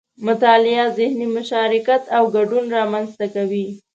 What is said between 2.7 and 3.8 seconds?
رامنځته کوي